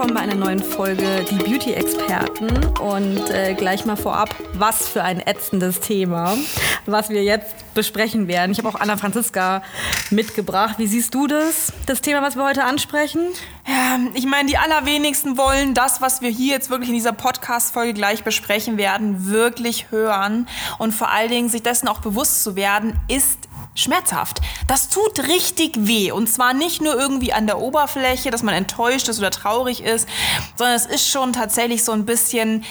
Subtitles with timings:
[0.00, 2.48] Willkommen bei einer neuen Folge Die Beauty-Experten.
[2.78, 6.38] Und äh, gleich mal vorab, was für ein ätzendes Thema,
[6.86, 8.50] was wir jetzt besprechen werden.
[8.52, 9.62] Ich habe auch Anna Franziska
[10.08, 10.78] mitgebracht.
[10.78, 13.20] Wie siehst du das, das Thema, was wir heute ansprechen?
[13.68, 17.92] Ja, ich meine, die allerwenigsten wollen das, was wir hier jetzt wirklich in dieser Podcast-Folge
[17.92, 20.48] gleich besprechen werden, wirklich hören.
[20.78, 23.49] Und vor allen Dingen sich dessen auch bewusst zu werden, ist
[23.80, 24.40] schmerzhaft.
[24.66, 26.12] Das tut richtig weh.
[26.12, 30.08] Und zwar nicht nur irgendwie an der Oberfläche, dass man enttäuscht ist oder traurig ist,
[30.56, 32.64] sondern es ist schon tatsächlich so ein bisschen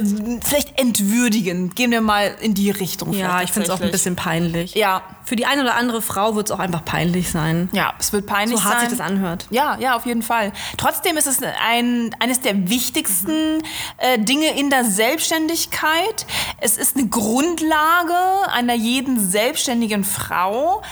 [0.00, 1.76] äh, vielleicht entwürdigend.
[1.76, 3.12] Gehen wir mal in die Richtung.
[3.12, 4.74] Ja, ich finde es auch ein bisschen peinlich.
[4.74, 5.02] Ja.
[5.24, 7.68] Für die eine oder andere Frau wird es auch einfach peinlich sein.
[7.72, 8.90] Ja, es wird peinlich so hart sein.
[8.90, 9.46] sich das anhört.
[9.50, 10.52] Ja, ja, auf jeden Fall.
[10.76, 13.62] Trotzdem ist es ein, eines der wichtigsten
[13.98, 16.26] äh, Dinge in der Selbstständigkeit.
[16.58, 18.14] Es ist eine Grundlage
[18.52, 20.82] einer jeden selbstständigen Frau.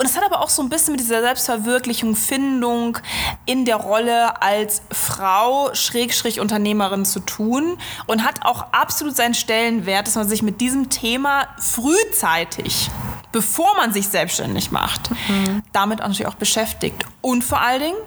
[0.00, 2.96] Und es hat aber auch so ein bisschen mit dieser Selbstverwirklichung, Findung
[3.44, 7.76] in der Rolle als Frau, Schrägstrich Unternehmerin zu tun
[8.06, 12.90] und hat auch absolut seinen Stellenwert, dass man sich mit diesem Thema frühzeitig,
[13.30, 15.62] bevor man sich selbstständig macht, mhm.
[15.72, 17.04] damit natürlich auch beschäftigt.
[17.20, 17.98] Und vor allen Dingen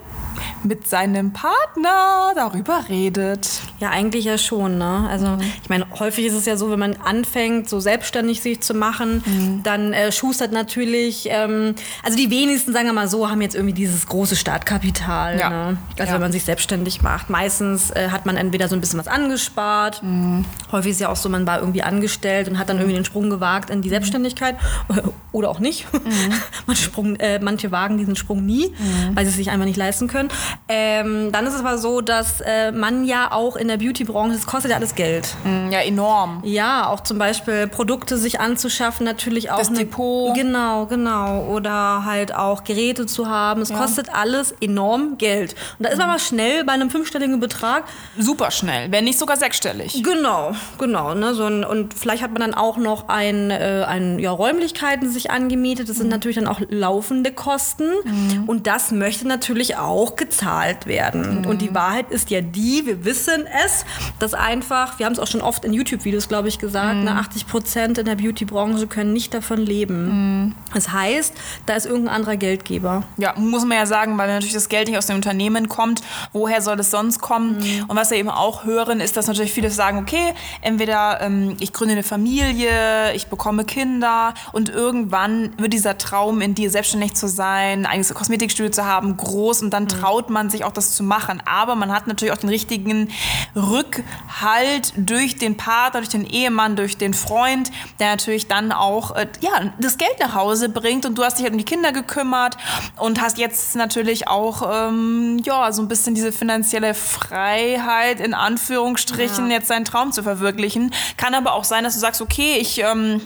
[0.64, 3.48] mit seinem Partner darüber redet.
[3.80, 4.78] Ja, eigentlich ja schon.
[4.78, 5.06] Ne?
[5.08, 5.40] Also mhm.
[5.62, 9.22] ich meine, häufig ist es ja so, wenn man anfängt, so selbstständig sich zu machen,
[9.24, 9.62] mhm.
[9.62, 13.74] dann äh, schustert natürlich, ähm, also die wenigsten, sagen wir mal so, haben jetzt irgendwie
[13.74, 15.38] dieses große Startkapital.
[15.38, 15.50] Ja.
[15.50, 15.76] Ne?
[15.98, 16.14] Also ja.
[16.14, 17.30] wenn man sich selbstständig macht.
[17.30, 20.02] Meistens äh, hat man entweder so ein bisschen was angespart.
[20.02, 20.44] Mhm.
[20.72, 23.30] Häufig ist ja auch so, man war irgendwie angestellt und hat dann irgendwie den Sprung
[23.30, 24.56] gewagt in die Selbstständigkeit.
[25.32, 25.92] Oder auch nicht.
[25.92, 26.32] Mhm.
[26.66, 29.16] manche, Sprung, äh, manche wagen diesen Sprung nie, mhm.
[29.16, 30.28] weil sie es sich einfach nicht leisten können.
[30.66, 34.46] Ähm, dann ist es aber so, dass äh, man ja auch in der Beauty-Branche, das
[34.46, 35.36] kostet ja alles Geld.
[35.44, 36.40] Mm, ja, enorm.
[36.42, 39.58] Ja, auch zum Beispiel Produkte sich anzuschaffen, natürlich auch.
[39.58, 40.34] Das eine, Depot.
[40.34, 41.44] Genau, genau.
[41.48, 43.60] Oder halt auch Geräte zu haben.
[43.60, 43.78] Es ja.
[43.78, 45.54] kostet alles enorm Geld.
[45.78, 47.84] Und da ist man mal schnell bei einem fünfstelligen Betrag.
[48.18, 50.02] Super schnell, wenn nicht sogar sechsstellig.
[50.02, 51.14] Genau, genau.
[51.14, 51.34] Ne?
[51.34, 55.30] So ein, und vielleicht hat man dann auch noch ein, äh, ein, ja, Räumlichkeiten sich
[55.30, 55.90] angemietet.
[55.90, 56.12] Das sind mhm.
[56.12, 57.90] natürlich dann auch laufende Kosten.
[58.04, 58.44] Mhm.
[58.46, 61.40] Und das möchte natürlich auch gezahlt werden.
[61.40, 61.46] Mhm.
[61.46, 63.84] Und die Wahrheit ist ja die, wir wissen es,
[64.18, 67.08] dass einfach, wir haben es auch schon oft in YouTube-Videos, glaube ich, gesagt, mhm.
[67.08, 70.44] 80 Prozent in der Beauty-Branche können nicht davon leben.
[70.44, 70.54] Mhm.
[70.72, 71.34] Das heißt,
[71.66, 73.04] da ist irgendein anderer Geldgeber.
[73.16, 76.02] Ja, muss man ja sagen, weil natürlich das Geld nicht aus dem Unternehmen kommt.
[76.32, 77.58] Woher soll es sonst kommen?
[77.58, 77.84] Mhm.
[77.88, 81.72] Und was wir eben auch hören, ist, dass natürlich viele sagen, okay, entweder ähm, ich
[81.72, 87.28] gründe eine Familie, ich bekomme Kinder und irgendwann wird dieser Traum in dir selbstständig zu
[87.28, 89.88] sein, ein eigenes Kosmetikstudio zu haben, groß und dann mhm.
[89.88, 91.42] traut man sich auch das zu machen.
[91.46, 93.10] Aber man hat natürlich auch den richtigen
[93.54, 99.26] Rückhalt durch den Partner, durch den Ehemann, durch den Freund, der natürlich dann auch äh,
[99.40, 102.56] ja, das Geld nach Hause bringt und du hast dich halt um die Kinder gekümmert
[102.98, 109.50] und hast jetzt natürlich auch ähm, ja, so ein bisschen diese finanzielle Freiheit in Anführungsstrichen,
[109.50, 109.56] ja.
[109.56, 110.92] jetzt seinen Traum zu verwirklichen.
[111.16, 113.20] Kann aber auch sein, dass du sagst, okay, ich ähm,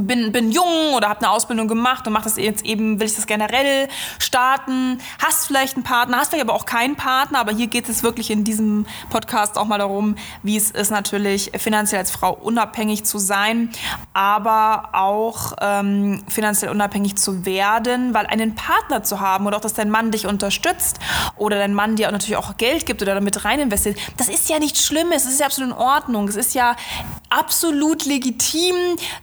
[0.00, 3.16] bin, bin jung oder habe eine Ausbildung gemacht und mache das jetzt eben, will ich
[3.16, 3.88] das generell
[4.18, 5.00] starten.
[5.24, 8.30] Hast vielleicht einen Partner, hast vielleicht aber auch keinen Partner, aber hier geht es wirklich
[8.30, 13.18] in diesem Podcast auch mal darum, wie es ist natürlich finanziell als Frau unabhängig zu
[13.18, 13.70] sein,
[14.12, 19.74] aber auch ähm, finanziell unabhängig zu werden, weil einen Partner zu haben oder auch, dass
[19.74, 20.98] dein Mann dich unterstützt
[21.36, 24.58] oder dein Mann dir natürlich auch Geld gibt oder damit rein investiert, das ist ja
[24.58, 26.76] nichts Schlimmes, es ist ja absolut in Ordnung, es ist ja
[27.30, 28.74] absolut legitim,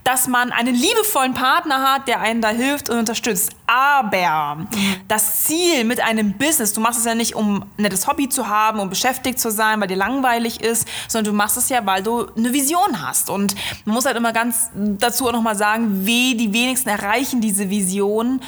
[0.04, 3.52] dass man einen liebevollen Partner hat, der einen da hilft und unterstützt.
[3.66, 4.66] Aber
[5.08, 8.48] das Ziel mit einem Business, du machst es ja nicht, um ein nettes Hobby zu
[8.48, 12.02] haben, um beschäftigt zu sein, weil dir langweilig ist, sondern du machst es ja, weil
[12.02, 13.28] du eine Vision hast.
[13.28, 17.70] Und man muss halt immer ganz dazu auch nochmal sagen, wie die wenigsten erreichen diese
[17.70, 18.40] Vision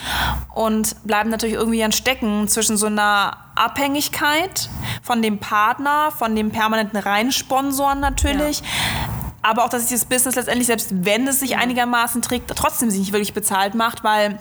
[0.54, 4.70] und bleiben natürlich irgendwie an Stecken zwischen so einer Abhängigkeit
[5.02, 8.60] von dem Partner, von dem permanenten Reinsponsoren natürlich.
[8.60, 9.07] Ja
[9.42, 13.00] aber auch, dass sich das Business letztendlich, selbst wenn es sich einigermaßen trägt, trotzdem sich
[13.00, 14.38] nicht wirklich bezahlt macht, weil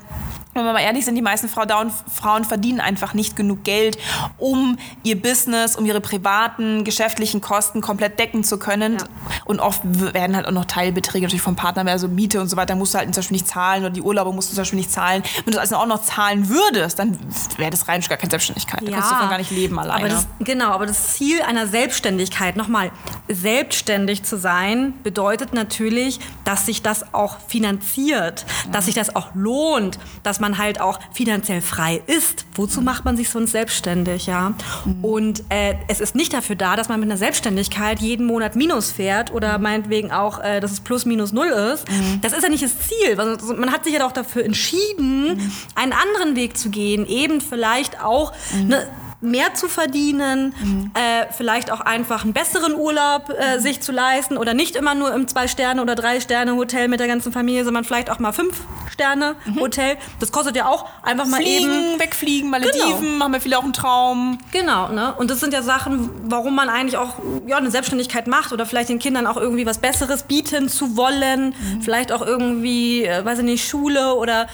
[0.57, 3.97] wenn wir mal ehrlich sind, die meisten Frauen, verdienen einfach nicht genug Geld,
[4.39, 8.93] um ihr Business, um ihre privaten, geschäftlichen Kosten komplett decken zu können.
[8.93, 9.03] Ja.
[9.45, 12.57] Und oft werden halt auch noch Teilbeträge natürlich vom Partner, mehr so Miete und so
[12.57, 14.77] weiter, musst du halt zum Beispiel nicht zahlen oder die Urlaube musst du zum Beispiel
[14.79, 15.21] nicht zahlen.
[15.45, 17.19] Wenn du das also auch noch zahlen würdest, dann
[17.57, 18.81] wäre das rein gar keine Selbstständigkeit.
[18.81, 20.05] Da ja, kannst du davon gar nicht leben alleine.
[20.05, 22.91] Aber das, genau, aber das Ziel einer Selbstständigkeit, nochmal,
[23.29, 29.99] selbstständig zu sein, bedeutet natürlich, dass sich das auch finanziert, dass sich das auch lohnt,
[30.23, 32.45] dass man halt auch finanziell frei ist.
[32.55, 34.53] Wozu macht man sich sonst selbstständig, ja?
[35.01, 38.91] Und äh, es ist nicht dafür da, dass man mit einer Selbstständigkeit jeden Monat Minus
[38.91, 41.89] fährt oder meinetwegen auch, äh, dass es plus minus null ist.
[41.89, 42.21] Mhm.
[42.21, 43.15] Das ist ja nicht das Ziel.
[43.15, 48.33] Man hat sich ja auch dafür entschieden, einen anderen Weg zu gehen, eben vielleicht auch
[48.53, 48.87] eine
[49.19, 50.91] mehr zu verdienen, mhm.
[50.93, 53.61] äh, vielleicht auch einfach einen besseren Urlaub äh, mhm.
[53.61, 57.65] sich zu leisten oder nicht immer nur im Zwei-Sterne- oder Drei-Sterne-Hotel mit der ganzen Familie,
[57.65, 58.61] sondern vielleicht auch mal fünf
[58.91, 59.95] Sterne-Hotel.
[59.95, 59.99] Mhm.
[60.19, 61.99] Das kostet ja auch einfach mal Fliegen, eben.
[61.99, 63.23] wegfliegen, Malediven, genau.
[63.25, 64.37] haben wir viele auch einen Traum.
[64.51, 65.15] Genau, ne?
[65.15, 67.15] Und das sind ja Sachen, warum man eigentlich auch
[67.47, 71.55] ja, eine Selbstständigkeit macht oder vielleicht den Kindern auch irgendwie was Besseres bieten zu wollen.
[71.59, 71.81] Mhm.
[71.81, 74.47] Vielleicht auch irgendwie, äh, weiß ich nicht, Schule oder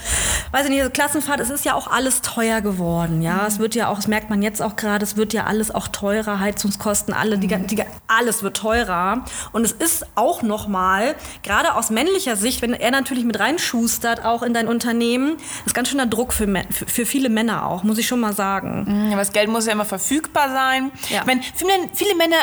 [0.52, 1.42] weiß ich nicht, Klassenfahrt.
[1.42, 3.36] Es ist ja auch alles teuer geworden, ja.
[3.36, 3.48] Mhm.
[3.48, 5.88] Es wird ja auch, das merkt man jetzt auch gerade, es wird ja alles auch
[5.88, 9.26] teurer, Heizungskosten, alle, die, die, alles wird teurer.
[9.52, 14.44] Und es ist auch nochmal, gerade aus männlicher Sicht, wenn er natürlich mit reinschustert, auch
[14.44, 18.08] in dein Unternehmen, ist ganz schöner Druck für, für, für viele Männer auch, muss ich
[18.08, 18.86] schon mal sagen.
[18.88, 20.92] Mhm, aber das Geld muss ja immer verfügbar sein.
[21.10, 21.22] Ja.
[21.22, 22.38] Ich meine, viele, viele Männer,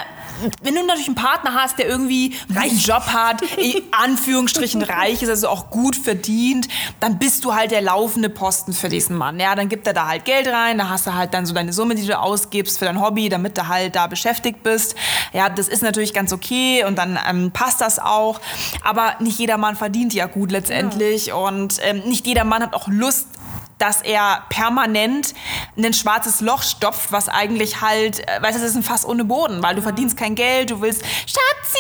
[0.62, 5.22] wenn du natürlich einen Partner hast, der irgendwie einen reichen Job hat, in Anführungsstrichen reich
[5.22, 6.68] ist, also auch gut verdient,
[7.00, 9.38] dann bist du halt der laufende Posten für diesen Mann.
[9.40, 11.72] Ja, dann gibt er da halt Geld rein, da hast du halt dann so deine
[11.72, 14.94] Summe, die du ausgibst für dein Hobby, damit du halt da beschäftigt bist.
[15.32, 18.40] Ja, das ist natürlich ganz okay und dann ähm, passt das auch.
[18.82, 21.34] Aber nicht jeder Mann verdient ja gut letztendlich ja.
[21.34, 23.26] und ähm, nicht jeder Mann hat auch Lust,
[23.80, 25.34] dass er permanent
[25.76, 29.24] ein schwarzes Loch stopft, was eigentlich halt, äh, weißt du, das ist ein Fass ohne
[29.24, 31.78] Boden, weil du verdienst kein Geld, du willst, Schatzi,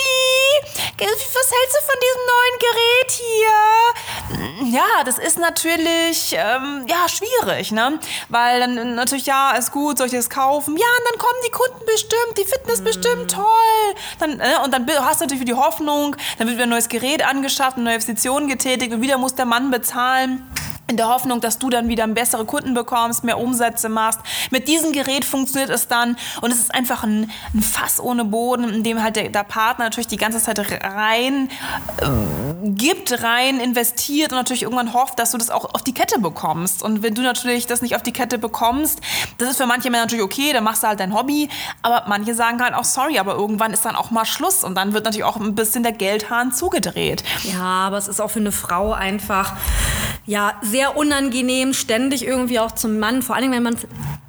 [0.98, 4.78] was hältst du von diesem neuen Gerät hier?
[4.78, 7.98] Ja, das ist natürlich, ähm, ja, schwierig, ne?
[8.28, 10.76] Weil dann natürlich, ja, ist gut, soll ich das kaufen?
[10.76, 13.28] Ja, und dann kommen die Kunden bestimmt, die finden es bestimmt mhm.
[13.28, 13.94] toll.
[14.18, 17.26] Dann, äh, und dann hast du natürlich die Hoffnung, dann wird wieder ein neues Gerät
[17.26, 20.48] angeschafft, eine neue Investition getätigt und wieder muss der Mann bezahlen
[20.90, 24.20] in der Hoffnung, dass du dann wieder bessere Kunden bekommst, mehr Umsätze machst.
[24.50, 28.68] Mit diesem Gerät funktioniert es dann und es ist einfach ein, ein Fass ohne Boden,
[28.68, 31.48] in dem halt der, der Partner natürlich die ganze Zeit rein
[31.98, 36.18] äh, gibt, rein investiert und natürlich irgendwann hofft, dass du das auch auf die Kette
[36.18, 36.82] bekommst.
[36.82, 39.00] Und wenn du natürlich das nicht auf die Kette bekommst,
[39.38, 41.48] das ist für manche Männer natürlich okay, dann machst du halt dein Hobby,
[41.82, 44.92] aber manche sagen halt auch sorry, aber irgendwann ist dann auch mal Schluss und dann
[44.92, 47.22] wird natürlich auch ein bisschen der Geldhahn zugedreht.
[47.44, 49.54] Ja, aber es ist auch für eine Frau einfach
[50.26, 53.76] ja sehr unangenehm, ständig irgendwie auch zum Mann, vor allem wenn man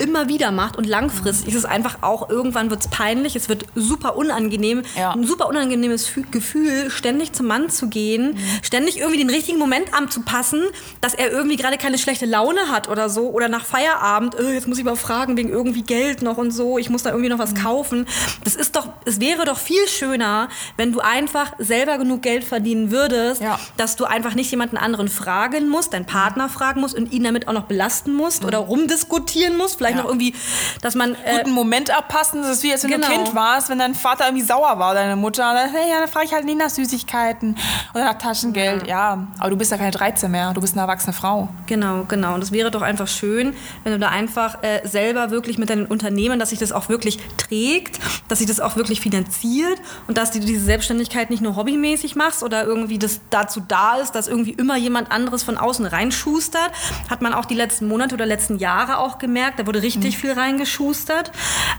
[0.01, 3.65] immer wieder macht und langfristig ist es einfach auch, irgendwann wird es peinlich, es wird
[3.75, 5.11] super unangenehm, ja.
[5.11, 8.63] ein super unangenehmes Gefühl, ständig zum Mann zu gehen, mhm.
[8.63, 10.63] ständig irgendwie den richtigen Moment anzupassen,
[11.01, 14.67] dass er irgendwie gerade keine schlechte Laune hat oder so oder nach Feierabend, oh, jetzt
[14.67, 17.39] muss ich mal fragen wegen irgendwie Geld noch und so, ich muss da irgendwie noch
[17.39, 17.57] was mhm.
[17.57, 18.07] kaufen.
[18.43, 22.91] Das ist doch, es wäre doch viel schöner, wenn du einfach selber genug Geld verdienen
[22.91, 23.59] würdest, ja.
[23.77, 27.47] dass du einfach nicht jemanden anderen fragen musst, deinen Partner fragen musst und ihn damit
[27.47, 28.47] auch noch belasten musst mhm.
[28.47, 29.97] oder rumdiskutieren musst, vielleicht ja.
[29.97, 30.33] noch irgendwie,
[30.81, 32.41] dass man äh, guten Moment abpassen.
[32.41, 33.07] Das ist wie als wenn genau.
[33.07, 36.09] du Kind warst, wenn dein Vater irgendwie sauer war, deine Mutter, dann, hey, ja, dann
[36.09, 37.57] frage ich halt nicht nach Süßigkeiten
[37.93, 38.87] oder nach Taschengeld.
[38.87, 39.15] Ja.
[39.15, 41.49] ja, aber du bist ja keine 13 mehr, du bist eine erwachsene Frau.
[41.67, 42.35] Genau, genau.
[42.35, 43.53] Und es wäre doch einfach schön,
[43.83, 47.19] wenn du da einfach äh, selber wirklich mit deinen Unternehmen, dass sich das auch wirklich
[47.37, 52.15] trägt, dass sich das auch wirklich finanziert und dass du diese Selbstständigkeit nicht nur hobbymäßig
[52.15, 56.71] machst oder irgendwie das dazu da ist, dass irgendwie immer jemand anderes von außen reinschustert.
[57.09, 59.59] Hat man auch die letzten Monate oder letzten Jahre auch gemerkt.
[59.59, 60.19] Da wurde richtig mhm.
[60.19, 61.31] viel reingeschustert.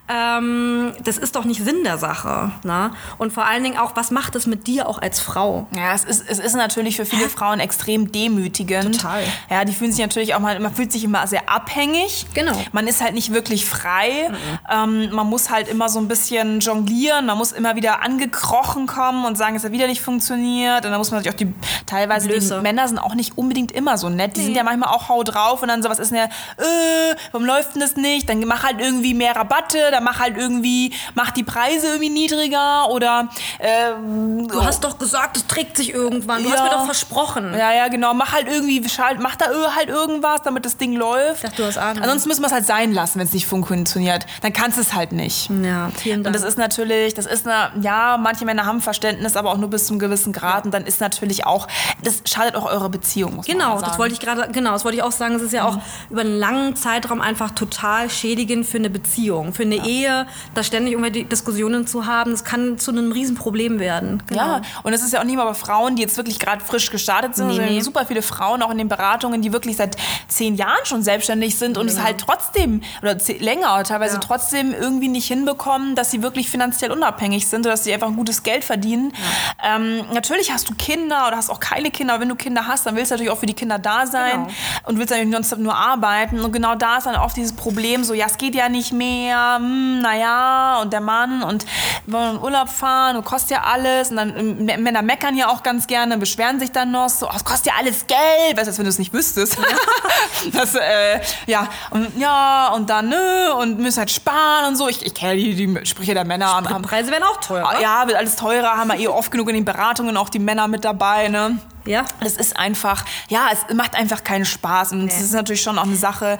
[0.08, 2.50] Ähm, das ist doch nicht Sinn der Sache.
[2.64, 2.90] Ne?
[3.18, 5.66] Und vor allen Dingen auch, was macht es mit dir auch als Frau?
[5.76, 8.96] Ja, es ist, es ist natürlich für viele Frauen extrem demütigend.
[8.96, 9.22] Total.
[9.50, 12.26] Ja, die fühlen sich natürlich auch mal, man fühlt sich immer sehr abhängig.
[12.32, 12.58] Genau.
[12.72, 14.30] Man ist halt nicht wirklich frei.
[14.30, 14.36] Mhm.
[14.70, 17.26] Ähm, man muss halt immer so ein bisschen jonglieren.
[17.26, 20.86] Man muss immer wieder angekrochen kommen und sagen, es hat wieder nicht funktioniert.
[20.86, 21.52] Und dann muss man sich auch die,
[21.84, 22.56] teilweise Blöße.
[22.56, 24.36] die Männer sind auch nicht unbedingt immer so nett.
[24.36, 24.46] Die nee.
[24.46, 27.74] sind ja manchmal auch hau drauf und dann sowas ist denn ja, äh, warum läuft
[27.74, 28.28] denn das nicht?
[28.28, 32.90] Dann mach halt irgendwie mehr Rabatte, dann mach halt irgendwie, mach die Preise irgendwie niedriger
[32.90, 33.92] oder äh,
[34.48, 36.42] Du hast doch gesagt, es trägt sich irgendwann.
[36.42, 36.56] Du ja.
[36.56, 37.52] hast mir doch versprochen.
[37.52, 38.14] Ja, ja, genau.
[38.14, 38.84] Mach halt irgendwie,
[39.18, 39.46] mach da
[39.76, 41.44] halt irgendwas, damit das Ding läuft.
[41.44, 42.02] Ich dachte, du hast Ahnung.
[42.02, 44.26] Ansonsten müssen wir es halt sein lassen, wenn es nicht funktioniert.
[44.40, 45.50] Dann kannst du es halt nicht.
[45.62, 46.34] Ja, vielen Dank.
[46.34, 49.70] Und das ist natürlich, das ist eine, ja, manche Männer haben Verständnis, aber auch nur
[49.70, 50.64] bis zum gewissen Grad.
[50.64, 51.68] Und dann ist natürlich auch,
[52.02, 53.36] das schadet auch eure Beziehung.
[53.36, 55.34] Muss genau, das wollte ich gerade, genau, das wollte ich auch sagen.
[55.34, 55.82] Es ist ja auch mhm.
[56.10, 57.71] über einen langen Zeitraum einfach total
[58.08, 59.84] schädigend für eine Beziehung, für eine ja.
[59.84, 62.30] Ehe, da ständig irgendwelche Diskussionen zu haben.
[62.30, 64.22] Das kann zu einem Riesenproblem werden.
[64.26, 64.42] Genau.
[64.42, 66.90] Ja, und es ist ja auch nicht mal bei Frauen, die jetzt wirklich gerade frisch
[66.90, 67.48] gestartet sind.
[67.48, 67.80] Nee, nee.
[67.80, 69.96] super viele Frauen auch in den Beratungen, die wirklich seit
[70.28, 71.94] zehn Jahren schon selbstständig sind und ja.
[71.94, 74.20] es halt trotzdem, oder länger teilweise ja.
[74.20, 78.16] trotzdem irgendwie nicht hinbekommen, dass sie wirklich finanziell unabhängig sind oder dass sie einfach ein
[78.16, 79.12] gutes Geld verdienen.
[79.62, 79.76] Ja.
[79.76, 82.86] Ähm, natürlich hast du Kinder oder hast auch keine Kinder, aber wenn du Kinder hast,
[82.86, 84.50] dann willst du natürlich auch für die Kinder da sein genau.
[84.84, 86.40] und willst natürlich nur arbeiten.
[86.40, 87.61] Und genau da ist dann oft dieses Problem,
[88.02, 91.64] so, ja, es geht ja nicht mehr, hm, naja, und der Mann und
[92.06, 94.10] wollen in Urlaub fahren und kostet ja alles.
[94.10, 94.36] Und dann
[94.68, 97.66] ähm, Männer meckern ja auch ganz gerne, beschweren sich dann noch so, oh, es kostet
[97.66, 99.58] ja alles Geld, weißt du, als wenn du es nicht wüsstest.
[99.58, 100.50] Ja.
[100.52, 104.88] das, äh, ja, und ja, und dann, nö, und müssen halt sparen und so.
[104.88, 106.54] Ich, ich kenne die, die Sprüche der Männer.
[106.54, 107.80] Am, Preise werden auch teurer.
[107.80, 110.68] Ja, wird alles teurer, haben wir eh oft genug in den Beratungen auch die Männer
[110.68, 111.58] mit dabei, ne?
[111.84, 112.04] Ja.
[112.20, 114.92] Es ist einfach, ja, es macht einfach keinen Spaß.
[114.92, 115.24] Und es nee.
[115.24, 116.38] ist natürlich schon auch eine Sache,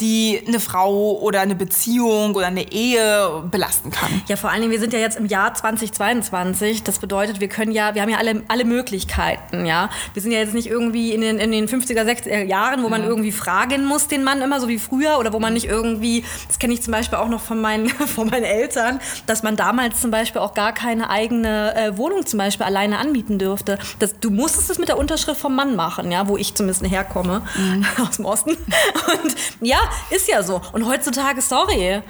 [0.00, 4.22] die eine Frau oder eine Beziehung oder eine Ehe belasten kann.
[4.28, 6.82] Ja, vor allen Dingen, wir sind ja jetzt im Jahr 2022.
[6.82, 9.90] Das bedeutet, wir können ja, wir haben ja alle, alle Möglichkeiten, ja.
[10.12, 13.04] Wir sind ja jetzt nicht irgendwie in den, in den 50er, 60er Jahren, wo man
[13.04, 16.58] irgendwie fragen muss, den Mann immer so wie früher, oder wo man nicht irgendwie, das
[16.58, 20.10] kenne ich zum Beispiel auch noch von meinen, von meinen Eltern, dass man damals zum
[20.10, 23.78] Beispiel auch gar keine eigene äh, Wohnung zum Beispiel alleine anbieten dürfte.
[23.98, 27.42] Das, du musstest es mit der Unterschrift vom Mann machen, ja, wo ich zumindest herkomme,
[27.56, 27.86] mhm.
[28.02, 28.50] aus dem Osten.
[28.50, 29.78] Und ja,
[30.10, 30.60] ist ja so.
[30.72, 32.02] Und heutzutage, sorry,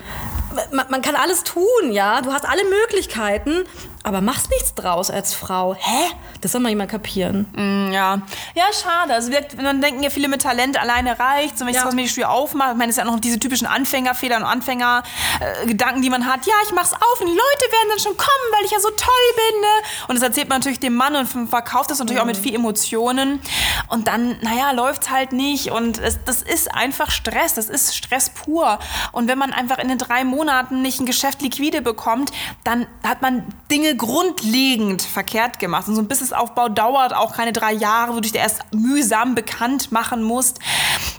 [0.73, 2.21] man, man, kann alles tun, ja.
[2.23, 3.65] Du hast alle Möglichkeiten,
[4.03, 5.75] aber machst nichts draus als Frau.
[5.75, 6.11] Hä?
[6.41, 7.47] Das soll mal jemand kapieren.
[7.55, 8.23] Mm, ja.
[8.55, 9.13] Ja, schade.
[9.13, 11.59] Also wir, dann denken ja viele mit Talent alleine reicht.
[11.59, 11.83] So, wenn ich ja.
[11.83, 16.03] das Kosmetikstudio aufmache, ich meine, es ist ja noch diese typischen Anfängerfehler und Anfängergedanken, äh,
[16.03, 16.47] die man hat.
[16.47, 18.89] Ja, ich mach's auf und die Leute werden dann schon kommen, weil ich ja so
[18.89, 19.61] toll bin.
[19.61, 19.67] Ne?
[20.09, 22.31] Und das erzählt man natürlich dem Mann und verkauft das natürlich mhm.
[22.31, 23.41] auch mit viel Emotionen.
[23.89, 25.73] Und dann, naja, läuft's halt nicht.
[25.73, 27.55] Und es, das ist einfach Stress.
[27.55, 28.79] Das ist Stress pur.
[29.13, 32.33] Und wenn man einfach in den drei Monaten nicht ein Geschäft liquide bekommt,
[32.65, 35.89] dann hat man Dinge grundlegend verkehrt gemacht.
[35.89, 39.93] Und so ein Businessaufbau dauert auch keine drei Jahre, wo du dich erst mühsam bekannt
[39.93, 40.59] machen musst.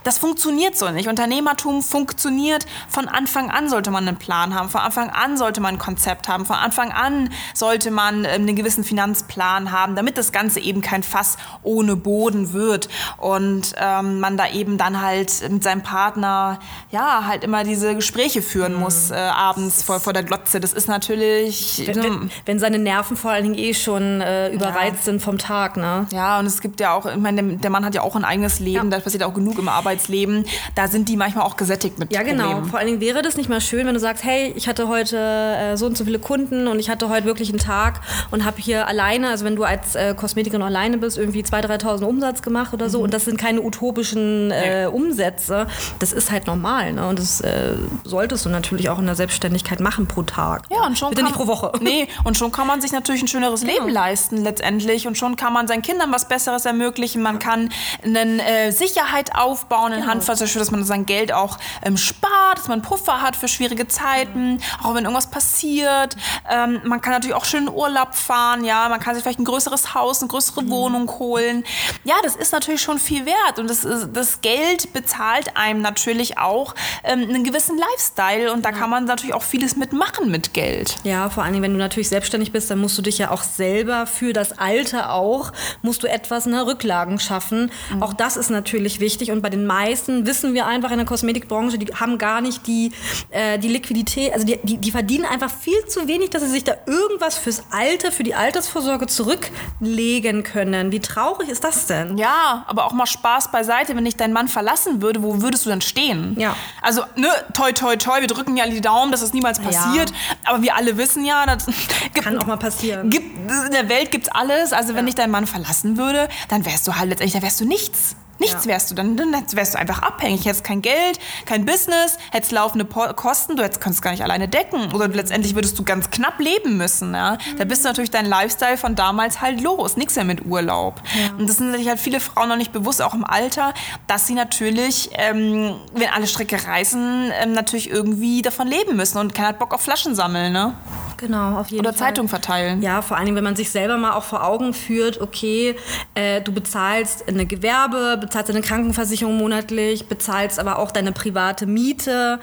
[0.04, 1.08] Das funktioniert so nicht.
[1.08, 4.70] Unternehmertum funktioniert von Anfang an sollte man einen Plan haben.
[4.70, 6.46] Von Anfang an sollte man ein Konzept haben.
[6.46, 11.04] Von Anfang an sollte man ähm, einen gewissen Finanzplan haben, damit das Ganze eben kein
[11.04, 12.90] Fass ohne Boden wird.
[13.18, 16.60] Und ähm, man da eben dann halt mit seinem Partner,
[16.90, 20.60] ja, halt immer diese Gespräche führen muss, äh, abends vor, vor der Glotze.
[20.60, 21.84] Das ist natürlich.
[21.86, 25.04] Wenn, wenn, wenn seine Nerven vor allen Dingen eh schon äh, überreizt ja.
[25.04, 26.08] sind vom Tag, ne?
[26.12, 28.26] Ja, und es gibt ja auch, ich meine, der, der Mann hat ja auch ein
[28.26, 28.98] eigenes Leben, ja.
[28.98, 30.46] da passiert auch genug im Arbeitsleben.
[30.76, 32.44] Da sind die manchmal auch gesättigt mit Ja, genau.
[32.44, 32.70] Problemen.
[32.70, 35.18] Vor allen Dingen wäre das nicht mal schön, wenn du sagst, hey, ich hatte heute
[35.18, 38.02] äh, so und so viele Kunden und ich hatte heute wirklich einen Tag
[38.32, 42.04] und habe hier alleine, also wenn du als äh, Kosmetikerin alleine bist, irgendwie 2.000, 3.000
[42.04, 43.06] Umsatz gemacht oder so mhm.
[43.06, 45.68] und das sind keine utopischen äh, Umsätze.
[46.00, 47.08] Das ist halt normal, ne?
[47.08, 50.64] Und das äh, solltest du natürlich auch in der Selbstständigkeit machen pro Tag.
[50.70, 51.72] Ja, und schon Bitte nicht pro Woche.
[51.82, 53.94] Nee, und schon kann man sich natürlich ein schöneres Leben ja.
[53.94, 57.22] leisten letztendlich und schon kann man seinen Kindern was Besseres ermöglichen.
[57.22, 57.72] Man kann
[58.04, 60.12] eine äh, Sicherheit aufbauen in genau.
[60.12, 64.60] Hand, dass man sein Geld auch ähm, spart, dass man Puffer hat für schwierige Zeiten,
[64.84, 66.16] auch wenn irgendwas passiert.
[66.50, 69.96] Ähm, man kann natürlich auch schön Urlaub fahren, ja, man kann sich vielleicht ein größeres
[69.96, 70.70] Haus, eine größere mhm.
[70.70, 71.64] Wohnung holen.
[72.04, 76.76] Ja, das ist natürlich schon viel wert und das, das Geld bezahlt einem natürlich auch
[77.04, 80.98] ähm, einen gewissen Lifestyle und da kann man natürlich auch vieles mitmachen mit Geld.
[81.04, 84.06] Ja, vor allem, wenn du natürlich selbstständig bist, dann musst du dich ja auch selber
[84.06, 87.72] für das Alter auch, musst du etwas ne, Rücklagen schaffen.
[87.94, 88.04] Mhm.
[88.04, 89.32] Auch das ist natürlich wichtig.
[89.32, 92.92] Und bei den meisten wissen wir einfach in der Kosmetikbranche, die haben gar nicht die,
[93.32, 96.64] äh, die Liquidität, also die, die, die, verdienen einfach viel zu wenig, dass sie sich
[96.64, 100.92] da irgendwas fürs Alter, für die Altersvorsorge zurücklegen können.
[100.92, 102.18] Wie traurig ist das denn?
[102.18, 105.70] Ja, aber auch mal Spaß beiseite, wenn ich deinen Mann verlassen würde, wo würdest du
[105.70, 106.36] dann stehen?
[106.38, 106.56] Ja.
[106.82, 110.10] Also, ne, toi, toi, toi, wir drücken ja die Daumen, dass das niemals passiert.
[110.10, 110.16] Ja.
[110.46, 111.66] Aber wir alle wissen ja, das
[112.14, 113.10] kann auch mal passieren.
[113.10, 114.74] Gibt, in der Welt gibt's alles.
[114.74, 115.06] Also wenn ja.
[115.06, 118.16] dich dein Mann verlassen würde, dann wärst du halt letztendlich, dann wärst du nichts.
[118.42, 118.72] Nichts ja.
[118.72, 120.46] wärst du, dann, dann wärst du einfach abhängig.
[120.46, 124.92] Hättest kein Geld, kein Business, hättest laufende Kosten, du hättest, könntest gar nicht alleine decken.
[124.94, 127.14] Oder letztendlich würdest du ganz knapp leben müssen.
[127.14, 127.34] Ja?
[127.34, 127.58] Mhm.
[127.58, 129.96] Da bist du natürlich dein Lifestyle von damals halt los.
[129.96, 131.02] Nichts mehr mit Urlaub.
[131.16, 131.38] Ja.
[131.38, 133.76] Und das sind natürlich halt viele Frauen noch nicht bewusst, auch im Alter,
[134.08, 139.36] dass sie natürlich, ähm, wenn alle Stricke reißen, ähm, natürlich irgendwie davon leben müssen und
[139.36, 140.52] keiner hat Bock auf Flaschen sammeln.
[140.52, 140.74] Ne?
[141.22, 142.08] Genau, auf jeden Oder Fall.
[142.08, 142.82] Zeitung verteilen.
[142.82, 145.76] Ja, vor allem, wenn man sich selber mal auch vor Augen führt, okay,
[146.16, 152.40] äh, du bezahlst eine Gewerbe, bezahlst deine Krankenversicherung monatlich, bezahlst aber auch deine private Miete,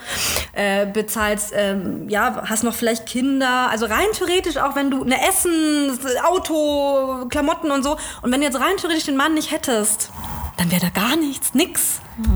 [0.52, 3.68] äh, bezahlst, ähm, ja, hast noch vielleicht Kinder.
[3.68, 7.97] Also rein theoretisch auch, wenn du eine Essen, Auto, Klamotten und so.
[8.23, 10.12] Und wenn du jetzt rein theoretisch den Mann nicht hättest,
[10.56, 12.00] dann wäre da gar nichts, nix.
[12.16, 12.28] Das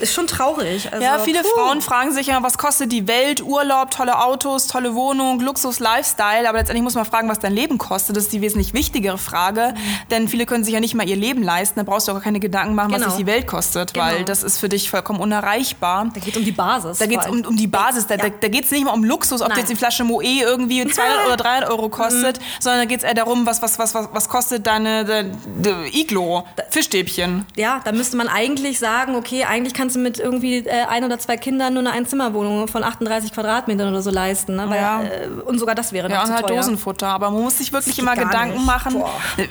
[0.00, 0.92] ist schon traurig.
[0.92, 1.48] Also, Ja, viele puh.
[1.56, 3.42] Frauen fragen sich ja, was kostet die Welt?
[3.42, 6.48] Urlaub, tolle Autos, tolle Wohnung, Luxus, Lifestyle.
[6.48, 8.16] Aber letztendlich muss man fragen, was dein Leben kostet.
[8.16, 9.74] Das ist die wesentlich wichtigere Frage.
[10.10, 11.78] Denn viele können sich ja nicht mal ihr Leben leisten.
[11.80, 13.10] Da brauchst du auch gar keine Gedanken machen, was Genau.
[13.10, 13.94] sich die Welt kostet.
[13.94, 14.06] Genau.
[14.06, 16.10] Weil das ist für dich vollkommen unerreichbar.
[16.14, 16.98] Da geht um die Basis.
[16.98, 18.06] Da geht es vor um, um die Basis.
[18.06, 18.32] Da, da, Ja.
[18.40, 21.36] da geht es nicht mal um Luxus, ob jetzt die Flasche Moe irgendwie 200 oder
[21.36, 22.42] 300 Euro kostet, Mhm.
[22.60, 25.74] sondern da geht es eher darum, was, was, was, was, was kostet deine, de, de
[25.98, 27.44] Iglo, Fischstäbchen.
[27.56, 31.18] Ja, da müsste man eigentlich sagen, okay, eigentlich kannst du mit irgendwie äh, ein oder
[31.18, 34.56] zwei Kindern nur eine Einzimmerwohnung von 38 Quadratmetern oder so leisten.
[34.56, 34.68] Ne?
[34.68, 35.02] Weil, Ja.
[35.02, 36.56] äh, und sogar das wäre Ja, noch und zu halt teuer.
[36.56, 37.06] Dosenfutter.
[37.08, 38.66] Aber man muss sich wirklich immer Gedanken nicht.
[38.66, 39.02] machen.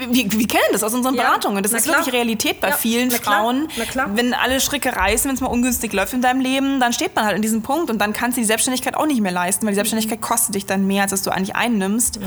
[0.10, 1.64] Wir, wir kennen das aus unseren Ja, Beratungen.
[1.64, 1.98] Das na ist klar.
[1.98, 3.68] wirklich Realität bei Ja, vielen na Frauen.
[3.90, 4.12] klar.
[4.14, 7.26] Wenn alle Stricke reißen, wenn es mal ungünstig läuft in deinem Leben, dann steht man
[7.26, 9.72] halt in diesem Punkt und dann kannst du die Selbstständigkeit auch nicht mehr leisten, weil
[9.72, 12.20] die Selbstständigkeit kostet dich dann mehr, als dass du eigentlich einnimmst.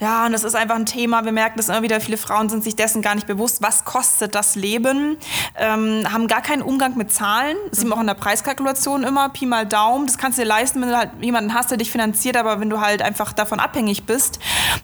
[0.00, 1.24] Ja, und das ist einfach ein Thema.
[1.24, 2.00] Wir merken das immer wieder.
[2.00, 3.62] Viele Frauen sind sich dessen gar nicht bewusst.
[3.62, 5.16] Was kostet das Leben?
[5.56, 7.56] Ähm, haben gar keinen Umgang mit Zahlen.
[7.68, 9.28] Das sieht man auch in der Preiskalkulation immer.
[9.28, 10.06] Pi mal Daumen.
[10.06, 12.36] Das kannst du dir leisten, wenn du halt jemanden hast, der dich finanziert.
[12.38, 14.38] Aber wenn du halt einfach davon abhängig bist,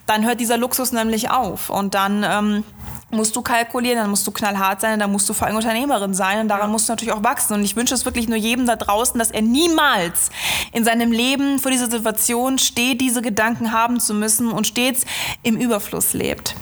[0.05, 1.69] dann hört dieser Luxus nämlich auf.
[1.69, 2.23] Und dann...
[2.23, 2.63] Ähm,
[3.09, 6.41] musst du kalkulieren, dann musst du knallhart sein, dann musst du vor allem Unternehmerin sein
[6.41, 7.53] und daran musst du natürlich auch wachsen.
[7.53, 10.29] Und ich wünsche es wirklich nur jedem da draußen, dass er niemals
[10.73, 15.05] in seinem Leben vor dieser Situation steht, diese Gedanken haben zu müssen und stets
[15.43, 16.55] im Überfluss lebt.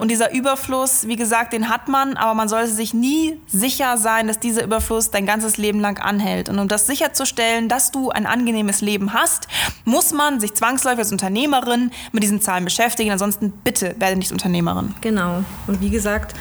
[0.00, 4.26] Und dieser Überfluss, wie gesagt, den hat man, aber man sollte sich nie sicher sein,
[4.26, 6.48] dass dieser Überfluss dein ganzes Leben lang anhält.
[6.48, 9.46] Und um das sicherzustellen, dass du ein angenehmes Leben hast,
[9.84, 13.12] muss man sich zwangsläufig als Unternehmerin mit diesen Zahlen beschäftigen.
[13.12, 14.94] Ansonsten bitte werde nicht Unternehmerin.
[15.00, 15.44] Genau.
[15.66, 16.34] Und wie gesagt, gesagt,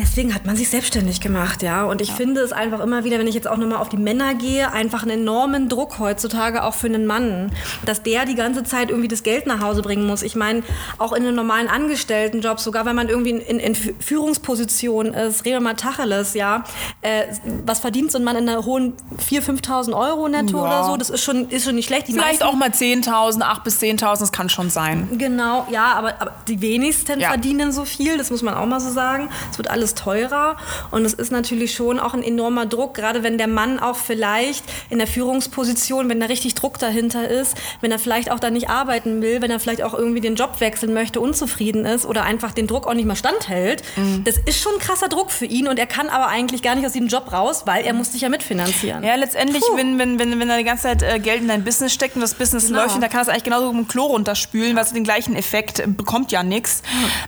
[0.00, 1.84] deswegen hat man sich selbstständig gemacht, ja.
[1.84, 4.34] Und ich finde es einfach immer wieder, wenn ich jetzt auch nochmal auf die Männer
[4.34, 7.52] gehe, einfach einen enormen Druck heutzutage auch für einen Mann,
[7.86, 10.22] dass der die ganze Zeit irgendwie das Geld nach Hause bringen muss.
[10.22, 10.62] Ich meine,
[10.98, 15.60] auch in einem normalen Angestelltenjob, sogar wenn man irgendwie in, in Führungsposition ist, reden wir
[15.60, 16.64] mal Tacheles, ja.
[17.02, 17.24] Äh,
[17.66, 18.94] was verdient so ein Mann in einer hohen
[19.28, 20.62] 4.000, 5.000 Euro netto Ja.
[20.64, 20.96] oder so?
[20.96, 22.08] Das ist schon, ist schon nicht schlecht.
[22.08, 25.08] Die Vielleicht auch mal 10.000, 8.000 bis 10.000, das kann schon sein.
[25.18, 27.28] Genau, ja, aber, aber die wenigsten Ja.
[27.28, 29.28] verdienen so viel, das muss man auch mal so sagen.
[29.50, 30.56] Es wird alles teurer
[30.90, 34.64] und es ist natürlich schon auch ein enormer Druck, gerade wenn der Mann auch vielleicht
[34.90, 38.68] in der Führungsposition, wenn da richtig Druck dahinter ist, wenn er vielleicht auch da nicht
[38.68, 42.52] arbeiten will, wenn er vielleicht auch irgendwie den Job wechseln möchte, unzufrieden ist oder einfach
[42.52, 43.82] den Druck auch nicht mehr standhält.
[43.96, 44.24] Mhm.
[44.24, 46.86] Das ist schon ein krasser Druck für ihn und er kann aber eigentlich gar nicht
[46.86, 49.02] aus diesem Job raus, weil er muss sich ja mitfinanzieren.
[49.04, 49.76] Ja, letztendlich, Puh.
[49.76, 52.20] wenn, wenn, wenn, wenn da die ganze Zeit äh, Geld in dein Business steckt und
[52.22, 52.82] das Business Genau.
[52.82, 55.80] läuft, dann kann das eigentlich genauso mit dem Klo runterspülen, weil es den gleichen Effekt
[55.80, 56.82] äh, bekommt ja nichts.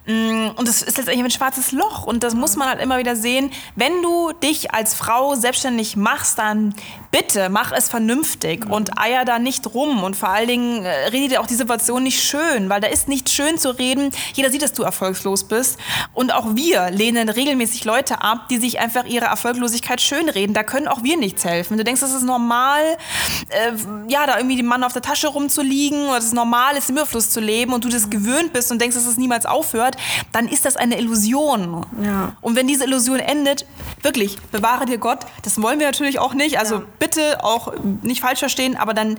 [0.06, 2.04] Mm, Und das ist letztendlich ein schwarzes Loch.
[2.06, 3.52] Und das muss man halt immer wieder sehen.
[3.76, 6.74] Wenn du dich als Frau selbstständig machst, dann
[7.12, 10.02] bitte mach es vernünftig und eier da nicht rum.
[10.02, 13.06] Und vor allen Dingen äh, rede dir auch die Situation nicht schön, weil da ist
[13.06, 14.10] nicht schön zu reden.
[14.34, 15.78] Jeder sieht, dass du erfolgslos bist.
[16.14, 20.52] Und auch wir lehnen regelmäßig Leute ab, die sich einfach ihre Erfolglosigkeit schönreden.
[20.52, 21.76] Da können auch wir nichts helfen.
[21.76, 22.80] Du denkst, das ist normal,
[23.50, 23.72] äh,
[24.08, 26.96] ja, da irgendwie dem Mann auf der Tasche rumzuliegen oder es ist normal ist, im
[26.96, 29.96] Überfluss zu leben und du das gewöhnt bist und denkst, dass es niemals aufhört,
[30.32, 31.86] dann ist das eine Illusion.
[32.02, 32.31] Ja.
[32.40, 33.66] Und wenn diese Illusion endet,
[34.02, 35.20] wirklich, bewahre dir Gott.
[35.42, 36.58] Das wollen wir natürlich auch nicht.
[36.58, 36.82] Also Ja.
[36.98, 39.18] bitte auch nicht falsch verstehen, aber dann,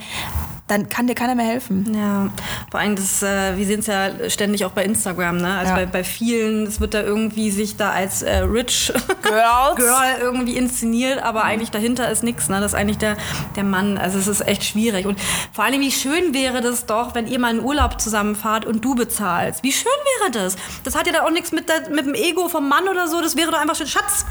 [0.67, 1.93] dann kann dir keiner mehr helfen.
[1.93, 2.29] Ja,
[2.71, 5.53] vor allem das, äh, wir sehen es ja ständig auch bei Instagram, ne?
[5.57, 5.75] Also Ja.
[5.75, 8.91] bei, bei vielen, es wird da irgendwie sich da als äh, rich
[9.23, 9.75] Girls.
[9.75, 12.61] Girl irgendwie inszeniert, aber eigentlich dahinter ist nichts, ne?
[12.61, 13.17] Das ist eigentlich der,
[13.57, 13.97] der Mann.
[13.97, 15.05] Also es ist echt schwierig.
[15.05, 15.19] Und
[15.51, 18.95] vor allem, wie schön wäre das doch, wenn ihr mal in Urlaub zusammenfahrt und du
[18.95, 19.63] bezahlst.
[19.63, 20.55] Wie schön wäre das?
[20.85, 23.21] Das hat ja da auch nichts mit, der, mit dem Ego vom Mann oder so.
[23.21, 24.25] Das wäre doch einfach schön, Schatz,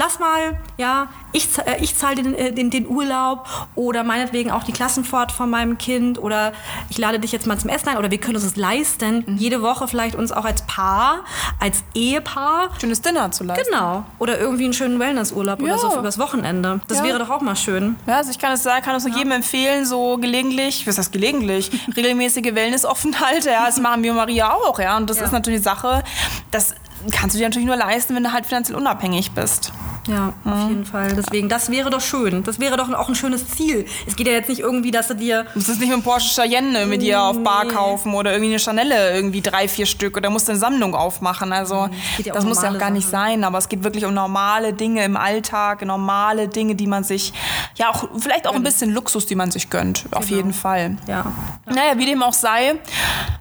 [0.00, 4.64] lass mal, ja, ich, äh, ich zahle den, äh, den, den Urlaub oder meinetwegen auch
[4.64, 6.52] die Klassenfahrt von meinem Kind oder
[6.88, 9.60] ich lade dich jetzt mal zum Essen ein oder wir können uns das leisten, jede
[9.60, 11.20] Woche vielleicht uns auch als Paar,
[11.60, 13.66] als Ehepaar Schönes Dinner zu leisten.
[13.70, 14.04] Genau.
[14.18, 15.66] Oder irgendwie einen schönen Wellnessurlaub Ja.
[15.66, 16.80] oder so für das Wochenende.
[16.88, 17.04] Das Ja.
[17.04, 17.96] wäre doch auch mal schön.
[18.06, 21.12] Ja, also ich kann es sagen, kann es nur jedem empfehlen, so gelegentlich, was heißt
[21.12, 25.24] gelegentlich, regelmäßige Wellnessaufenthalte, ja, das machen wir und Maria auch, ja, und das Ja.
[25.26, 26.02] ist natürlich die Sache,
[26.50, 26.74] das
[27.12, 29.72] kannst du dir natürlich nur leisten, wenn du halt finanziell unabhängig bist.
[30.08, 31.14] Ja, auf jeden Fall.
[31.14, 32.42] Deswegen, das wäre doch schön.
[32.42, 33.84] Das wäre doch auch ein schönes Ziel.
[34.06, 35.44] Es geht ja jetzt nicht irgendwie, dass du dir.
[35.44, 38.58] Du musst jetzt nicht mit Porsche Cayenne mit dir auf Bar kaufen oder irgendwie eine
[38.58, 41.52] Chanel irgendwie drei, vier Stück oder musst eine Sammlung aufmachen.
[41.52, 43.26] Also geht ja das muss ja auch gar nicht Sachen.
[43.30, 47.34] sein, aber es geht wirklich um normale Dinge im Alltag, normale Dinge, die man sich,
[47.76, 50.06] ja auch vielleicht auch ein bisschen Luxus, die man sich gönnt.
[50.12, 50.36] Auf Genau.
[50.36, 50.96] jeden Fall.
[51.06, 51.30] Ja.
[51.66, 52.76] Naja, wie dem auch sei.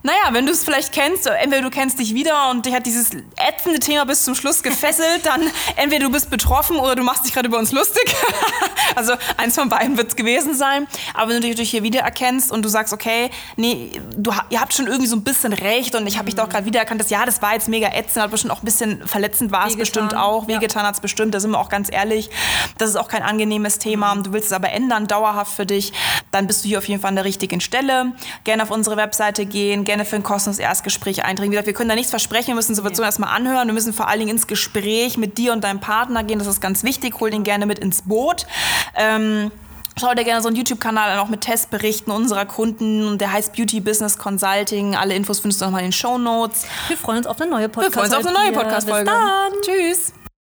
[0.03, 3.11] Naja, wenn du es vielleicht kennst, entweder du kennst dich wieder und dich hat dieses
[3.37, 5.41] ätzende Thema bis zum Schluss gefesselt, dann
[5.77, 8.15] entweder du bist betroffen oder du machst dich gerade über uns lustig.
[8.95, 10.88] also eins von beiden wird es gewesen sein.
[11.13, 14.88] Aber wenn du dich hier wiedererkennst und du sagst, okay, nee, du, ihr habt schon
[14.88, 17.41] irgendwie so ein bisschen recht und ich habe mich doch gerade wiedererkannt, dass ja, das
[17.41, 20.55] war jetzt mega ätzend, hat bestimmt auch ein bisschen verletzend war es bestimmt auch, Ja.
[20.55, 22.29] wehgetan hat es bestimmt, da sind wir auch ganz ehrlich.
[22.77, 24.15] Das ist auch kein angenehmes Thema.
[24.15, 25.93] Du willst es aber ändern, dauerhaft für dich,
[26.31, 28.13] dann bist du hier auf jeden Fall an der richtigen Stelle.
[28.43, 31.51] Gerne auf unsere Webseite gehen, gerne für ein kostenloses Erstgespräch eintreten.
[31.51, 33.67] Wie gesagt, wir können da nichts versprechen, wir müssen die Situation erstmal anhören.
[33.67, 36.38] Wir müssen vor allen Dingen ins Gespräch mit dir und deinem Partner gehen.
[36.39, 37.19] Das ist ganz wichtig.
[37.19, 38.47] Hol den gerne mit ins Boot.
[38.95, 39.52] Ähm,
[39.99, 43.17] Schau dir gerne so einen YouTube-Kanal an, auch mit Testberichten unserer Kunden.
[43.17, 44.95] Der heißt Beauty Business Consulting.
[44.95, 46.65] Alle Infos findest du nochmal in den Show Notes.
[46.88, 47.95] Wir freuen uns auf eine neue Wir Podcast.
[47.95, 49.12] freuen uns auf eine neue Podcast-Folge.
[49.12, 49.52] Bis dann.
[49.62, 50.13] Tschüss.